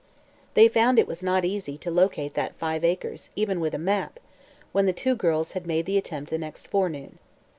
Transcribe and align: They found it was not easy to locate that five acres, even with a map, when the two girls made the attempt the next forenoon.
They 0.55 0.67
found 0.67 0.97
it 0.97 1.05
was 1.05 1.21
not 1.21 1.45
easy 1.45 1.77
to 1.77 1.91
locate 1.91 2.33
that 2.33 2.55
five 2.55 2.83
acres, 2.83 3.29
even 3.35 3.59
with 3.59 3.75
a 3.75 3.77
map, 3.77 4.19
when 4.71 4.87
the 4.87 4.93
two 4.93 5.13
girls 5.15 5.55
made 5.65 5.85
the 5.85 5.95
attempt 5.99 6.31
the 6.31 6.39
next 6.39 6.67
forenoon. 6.67 7.19